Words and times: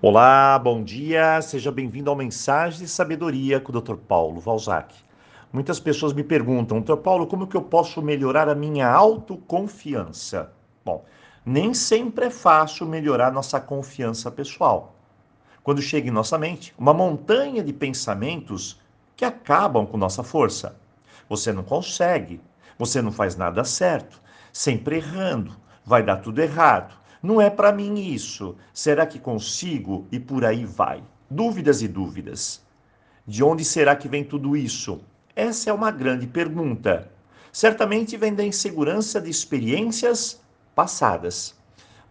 Olá, 0.00 0.56
bom 0.60 0.84
dia, 0.84 1.42
seja 1.42 1.72
bem-vindo 1.72 2.08
ao 2.08 2.14
Mensagem 2.14 2.78
de 2.78 2.86
Sabedoria 2.86 3.58
com 3.58 3.72
o 3.72 3.80
Dr. 3.80 3.96
Paulo 3.96 4.40
Valzac. 4.40 4.94
Muitas 5.52 5.80
pessoas 5.80 6.12
me 6.12 6.22
perguntam, 6.22 6.80
Dr. 6.80 6.98
Paulo, 6.98 7.26
como 7.26 7.48
que 7.48 7.56
eu 7.56 7.62
posso 7.62 8.00
melhorar 8.00 8.48
a 8.48 8.54
minha 8.54 8.88
autoconfiança? 8.88 10.52
Bom, 10.84 11.04
nem 11.44 11.74
sempre 11.74 12.26
é 12.26 12.30
fácil 12.30 12.86
melhorar 12.86 13.32
nossa 13.32 13.60
confiança 13.60 14.30
pessoal. 14.30 14.94
Quando 15.64 15.82
chega 15.82 16.06
em 16.06 16.12
nossa 16.12 16.38
mente 16.38 16.72
uma 16.78 16.94
montanha 16.94 17.64
de 17.64 17.72
pensamentos 17.72 18.80
que 19.16 19.24
acabam 19.24 19.84
com 19.84 19.96
nossa 19.96 20.22
força. 20.22 20.76
Você 21.28 21.52
não 21.52 21.64
consegue, 21.64 22.40
você 22.78 23.02
não 23.02 23.10
faz 23.10 23.34
nada 23.34 23.64
certo, 23.64 24.22
sempre 24.52 24.98
errando, 24.98 25.56
vai 25.84 26.04
dar 26.04 26.18
tudo 26.18 26.38
errado 26.40 26.96
não 27.22 27.40
é 27.40 27.50
para 27.50 27.72
mim 27.72 27.98
isso. 27.98 28.56
Será 28.72 29.06
que 29.06 29.18
consigo? 29.18 30.06
E 30.12 30.20
por 30.20 30.44
aí 30.44 30.64
vai. 30.64 31.02
Dúvidas 31.28 31.82
e 31.82 31.88
dúvidas. 31.88 32.62
De 33.26 33.42
onde 33.42 33.64
será 33.64 33.96
que 33.96 34.08
vem 34.08 34.24
tudo 34.24 34.56
isso? 34.56 35.00
Essa 35.34 35.70
é 35.70 35.72
uma 35.72 35.90
grande 35.90 36.26
pergunta. 36.26 37.10
Certamente 37.52 38.16
vem 38.16 38.34
da 38.34 38.44
insegurança 38.44 39.20
de 39.20 39.30
experiências 39.30 40.40
passadas. 40.74 41.56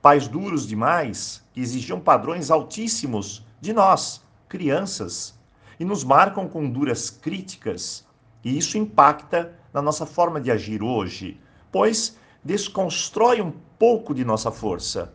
Pais 0.00 0.26
duros 0.26 0.66
demais 0.66 1.44
que 1.52 1.60
exigiam 1.60 2.00
padrões 2.00 2.50
altíssimos 2.50 3.44
de 3.60 3.72
nós, 3.72 4.22
crianças, 4.48 5.38
e 5.78 5.84
nos 5.84 6.02
marcam 6.02 6.48
com 6.48 6.68
duras 6.68 7.10
críticas. 7.10 8.06
E 8.42 8.56
isso 8.56 8.78
impacta 8.78 9.54
na 9.72 9.82
nossa 9.82 10.06
forma 10.06 10.40
de 10.40 10.50
agir 10.50 10.82
hoje, 10.82 11.40
pois 11.70 12.16
desconstrói 12.42 13.40
um 13.40 13.52
pouco 13.84 14.14
de 14.14 14.24
nossa 14.24 14.50
força. 14.50 15.12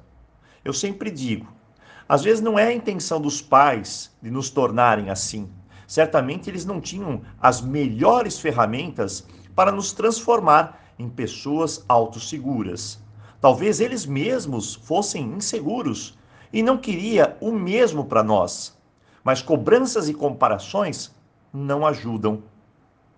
Eu 0.64 0.74
sempre 0.74 1.10
digo, 1.10 1.52
às 2.08 2.22
vezes 2.22 2.40
não 2.40 2.60
é 2.60 2.68
a 2.68 2.72
intenção 2.72 3.20
dos 3.20 3.42
pais 3.42 4.16
de 4.22 4.30
nos 4.30 4.52
tornarem 4.52 5.10
assim. 5.10 5.50
Certamente 5.88 6.52
eles 6.52 6.66
não 6.66 6.80
tinham 6.80 7.24
as 7.42 7.62
melhores 7.62 8.40
ferramentas 8.40 9.26
para 9.56 9.72
nos 9.72 9.92
transformar 9.92 10.94
em 11.00 11.10
pessoas 11.10 11.84
autosseguras. 11.90 13.04
Talvez 13.42 13.80
eles 13.80 14.06
mesmos 14.06 14.76
fossem 14.76 15.24
inseguros 15.34 16.16
e 16.54 16.62
não 16.62 16.78
queria 16.78 17.36
o 17.42 17.52
mesmo 17.52 18.06
para 18.06 18.22
nós. 18.22 18.78
Mas 19.24 19.42
cobranças 19.42 20.08
e 20.08 20.14
comparações 20.14 21.12
não 21.52 21.88
ajudam. 21.88 22.44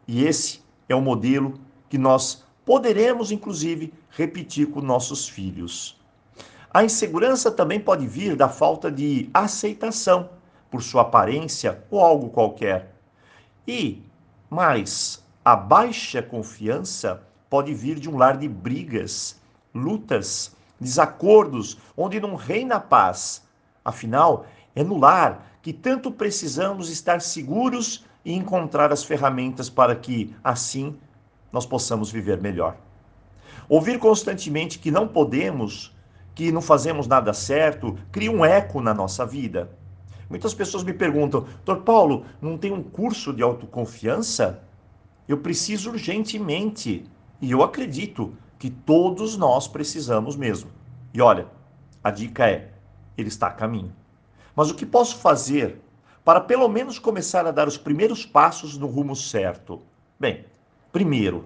E 0.07 0.23
esse 0.23 0.61
é 0.87 0.95
o 0.95 1.01
modelo 1.01 1.55
que 1.89 1.97
nós 1.97 2.41
poderemos, 2.71 3.33
inclusive, 3.33 3.93
repetir 4.11 4.67
com 4.67 4.79
nossos 4.79 5.27
filhos. 5.27 5.99
A 6.73 6.85
insegurança 6.85 7.51
também 7.51 7.81
pode 7.81 8.07
vir 8.07 8.33
da 8.33 8.47
falta 8.47 8.89
de 8.89 9.29
aceitação 9.33 10.29
por 10.69 10.81
sua 10.81 11.01
aparência 11.01 11.83
ou 11.91 11.99
algo 11.99 12.29
qualquer. 12.29 12.95
E, 13.67 14.01
mais, 14.49 15.21
a 15.43 15.53
baixa 15.53 16.23
confiança 16.23 17.21
pode 17.49 17.73
vir 17.73 17.99
de 17.99 18.09
um 18.09 18.15
lar 18.15 18.37
de 18.37 18.47
brigas, 18.47 19.37
lutas, 19.75 20.55
desacordos, 20.79 21.77
onde 21.97 22.21
não 22.21 22.35
reina 22.35 22.79
paz. 22.79 23.43
Afinal, 23.83 24.45
é 24.73 24.81
no 24.81 24.97
lar 24.97 25.57
que 25.61 25.73
tanto 25.73 26.09
precisamos 26.09 26.89
estar 26.89 27.19
seguros 27.19 28.05
e 28.23 28.33
encontrar 28.33 28.93
as 28.93 29.03
ferramentas 29.03 29.69
para 29.69 29.93
que, 29.93 30.33
assim, 30.41 30.95
nós 31.51 31.65
possamos 31.65 32.11
viver 32.11 32.41
melhor. 32.41 32.77
Ouvir 33.67 33.99
constantemente 33.99 34.79
que 34.79 34.91
não 34.91 35.07
podemos, 35.07 35.95
que 36.33 36.51
não 36.51 36.61
fazemos 36.61 37.07
nada 37.07 37.33
certo, 37.33 37.97
cria 38.11 38.31
um 38.31 38.43
eco 38.43 38.81
na 38.81 38.93
nossa 38.93 39.25
vida. 39.25 39.69
Muitas 40.29 40.53
pessoas 40.53 40.83
me 40.83 40.93
perguntam, 40.93 41.45
Dr. 41.65 41.81
Paulo, 41.81 42.25
não 42.41 42.57
tem 42.57 42.71
um 42.71 42.81
curso 42.81 43.33
de 43.33 43.43
autoconfiança? 43.43 44.63
Eu 45.27 45.37
preciso 45.37 45.91
urgentemente. 45.91 47.05
E 47.41 47.51
eu 47.51 47.63
acredito 47.63 48.33
que 48.57 48.69
todos 48.69 49.35
nós 49.35 49.67
precisamos 49.67 50.35
mesmo. 50.35 50.69
E 51.13 51.21
olha, 51.21 51.47
a 52.03 52.11
dica 52.11 52.49
é: 52.49 52.71
ele 53.17 53.27
está 53.27 53.47
a 53.47 53.51
caminho. 53.51 53.93
Mas 54.55 54.69
o 54.69 54.75
que 54.75 54.85
posso 54.85 55.17
fazer 55.17 55.81
para 56.23 56.39
pelo 56.39 56.67
menos 56.67 56.99
começar 56.99 57.45
a 57.45 57.51
dar 57.51 57.67
os 57.67 57.77
primeiros 57.77 58.25
passos 58.25 58.77
no 58.77 58.87
rumo 58.87 59.15
certo? 59.15 59.81
Bem, 60.19 60.45
Primeiro, 60.91 61.45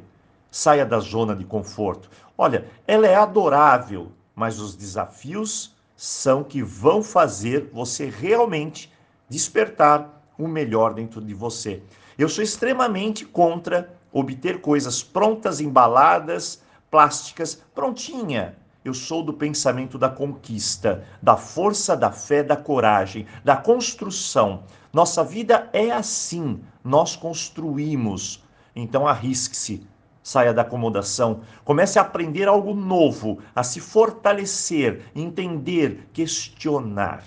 saia 0.49 0.85
da 0.85 0.99
zona 0.99 1.35
de 1.35 1.45
conforto. 1.45 2.09
Olha, 2.37 2.65
ela 2.87 3.05
é 3.05 3.15
adorável, 3.15 4.11
mas 4.35 4.59
os 4.59 4.75
desafios 4.75 5.75
são 5.95 6.43
que 6.43 6.61
vão 6.61 7.03
fazer 7.03 7.69
você 7.71 8.09
realmente 8.09 8.91
despertar 9.29 10.23
o 10.37 10.47
melhor 10.47 10.93
dentro 10.93 11.21
de 11.21 11.33
você. 11.33 11.81
Eu 12.17 12.27
sou 12.27 12.43
extremamente 12.43 13.25
contra 13.25 13.93
obter 14.11 14.61
coisas 14.61 15.03
prontas, 15.03 15.59
embaladas, 15.59 16.61
plásticas, 16.89 17.61
prontinha. 17.73 18.55
Eu 18.83 18.93
sou 18.93 19.23
do 19.23 19.33
pensamento 19.33 19.97
da 19.97 20.09
conquista, 20.09 21.03
da 21.21 21.35
força 21.35 21.97
da 21.97 22.11
fé, 22.11 22.43
da 22.43 22.55
coragem, 22.55 23.25
da 23.43 23.57
construção. 23.57 24.63
Nossa 24.93 25.23
vida 25.23 25.69
é 25.73 25.91
assim, 25.91 26.61
nós 26.83 27.15
construímos. 27.15 28.44
Então 28.75 29.07
arrisque-se, 29.07 29.87
saia 30.21 30.53
da 30.53 30.63
acomodação, 30.63 31.41
comece 31.63 31.97
a 31.97 32.01
aprender 32.01 32.47
algo 32.47 32.73
novo, 32.73 33.39
a 33.55 33.63
se 33.63 33.79
fortalecer, 33.79 35.03
entender, 35.15 36.09
questionar. 36.11 37.23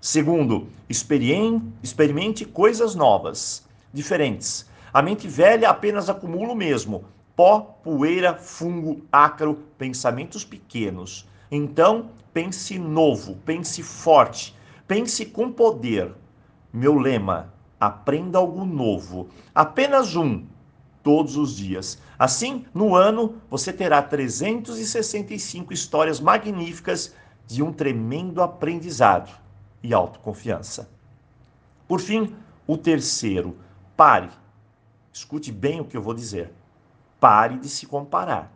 Segundo, 0.00 0.68
experimente 0.88 2.44
coisas 2.44 2.94
novas, 2.94 3.66
diferentes. 3.92 4.70
A 4.92 5.02
mente 5.02 5.26
velha 5.26 5.68
apenas 5.68 6.08
acumula 6.08 6.52
o 6.52 6.56
mesmo: 6.56 7.04
pó, 7.34 7.60
poeira, 7.82 8.34
fungo, 8.34 9.02
ácaro, 9.10 9.54
pensamentos 9.76 10.44
pequenos. 10.44 11.26
Então, 11.50 12.10
pense 12.32 12.78
novo, 12.78 13.36
pense 13.44 13.82
forte, 13.82 14.54
pense 14.86 15.26
com 15.26 15.50
poder. 15.50 16.12
Meu 16.72 16.98
lema: 16.98 17.52
Aprenda 17.78 18.38
algo 18.38 18.64
novo. 18.64 19.28
Apenas 19.54 20.16
um, 20.16 20.46
todos 21.02 21.36
os 21.36 21.56
dias. 21.56 21.98
Assim, 22.18 22.64
no 22.72 22.96
ano, 22.96 23.36
você 23.50 23.72
terá 23.72 24.02
365 24.02 25.72
histórias 25.72 26.18
magníficas 26.18 27.14
de 27.46 27.62
um 27.62 27.72
tremendo 27.72 28.42
aprendizado 28.42 29.30
e 29.82 29.94
autoconfiança. 29.94 30.90
Por 31.86 32.00
fim, 32.00 32.34
o 32.66 32.76
terceiro, 32.76 33.56
pare. 33.96 34.30
Escute 35.12 35.52
bem 35.52 35.80
o 35.80 35.84
que 35.84 35.96
eu 35.96 36.02
vou 36.02 36.14
dizer. 36.14 36.52
Pare 37.20 37.58
de 37.58 37.68
se 37.68 37.86
comparar. 37.86 38.52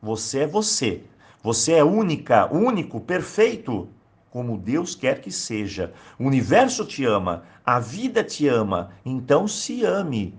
Você 0.00 0.40
é 0.40 0.46
você. 0.46 1.04
Você 1.42 1.72
é 1.72 1.84
única, 1.84 2.52
único, 2.52 3.00
perfeito 3.00 3.88
como 4.30 4.58
Deus 4.58 4.94
quer 4.94 5.20
que 5.20 5.30
seja. 5.30 5.92
O 6.18 6.24
universo 6.24 6.84
te 6.84 7.04
ama, 7.04 7.44
a 7.64 7.78
vida 7.80 8.22
te 8.22 8.46
ama, 8.46 8.90
então 9.04 9.48
se 9.48 9.84
ame. 9.84 10.38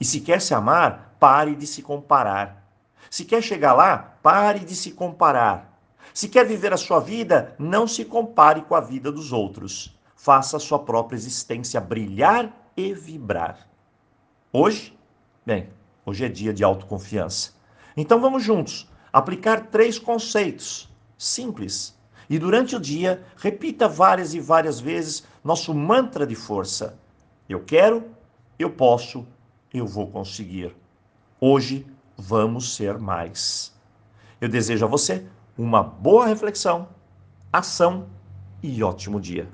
E 0.00 0.04
se 0.04 0.20
quer 0.20 0.40
se 0.40 0.54
amar, 0.54 1.16
pare 1.18 1.54
de 1.54 1.66
se 1.66 1.82
comparar. 1.82 2.66
Se 3.10 3.24
quer 3.24 3.42
chegar 3.42 3.72
lá, 3.72 4.16
pare 4.22 4.60
de 4.60 4.74
se 4.74 4.92
comparar. 4.92 5.78
Se 6.14 6.28
quer 6.28 6.44
viver 6.46 6.72
a 6.72 6.76
sua 6.76 7.00
vida, 7.00 7.54
não 7.58 7.86
se 7.86 8.04
compare 8.04 8.62
com 8.62 8.74
a 8.74 8.80
vida 8.80 9.10
dos 9.10 9.32
outros. 9.32 9.98
Faça 10.16 10.56
a 10.56 10.60
sua 10.60 10.78
própria 10.78 11.16
existência 11.16 11.80
brilhar 11.80 12.70
e 12.76 12.94
vibrar. 12.94 13.68
Hoje, 14.52 14.96
bem, 15.44 15.70
hoje 16.04 16.24
é 16.24 16.28
dia 16.28 16.52
de 16.52 16.62
autoconfiança. 16.62 17.52
Então 17.96 18.20
vamos 18.20 18.42
juntos 18.42 18.90
aplicar 19.12 19.66
três 19.66 19.98
conceitos 19.98 20.88
simples 21.18 21.96
e 22.32 22.38
durante 22.38 22.74
o 22.74 22.80
dia, 22.80 23.22
repita 23.36 23.86
várias 23.86 24.32
e 24.32 24.40
várias 24.40 24.80
vezes 24.80 25.22
nosso 25.44 25.74
mantra 25.74 26.26
de 26.26 26.34
força: 26.34 26.98
Eu 27.46 27.60
quero, 27.60 28.06
eu 28.58 28.70
posso, 28.70 29.26
eu 29.70 29.86
vou 29.86 30.06
conseguir. 30.06 30.74
Hoje 31.38 31.84
vamos 32.16 32.74
ser 32.74 32.96
mais. 32.96 33.70
Eu 34.40 34.48
desejo 34.48 34.82
a 34.82 34.88
você 34.88 35.26
uma 35.58 35.82
boa 35.82 36.24
reflexão, 36.24 36.88
ação 37.52 38.06
e 38.62 38.82
ótimo 38.82 39.20
dia. 39.20 39.46